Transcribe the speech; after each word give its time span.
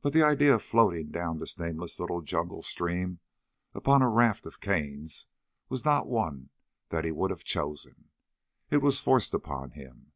But 0.00 0.14
the 0.14 0.22
idea 0.22 0.54
of 0.54 0.62
floating 0.62 1.10
down 1.10 1.38
this 1.38 1.58
nameless 1.58 2.00
little 2.00 2.22
jungle 2.22 2.62
stream 2.62 3.18
upon 3.74 4.00
a 4.00 4.08
raft 4.08 4.46
of 4.46 4.58
canes 4.58 5.26
was 5.68 5.84
not 5.84 6.06
one 6.08 6.48
that 6.88 7.04
he 7.04 7.12
would 7.12 7.28
have 7.28 7.44
chosen. 7.44 8.06
It 8.70 8.78
was 8.80 9.00
forced 9.00 9.34
upon 9.34 9.72
him. 9.72 10.12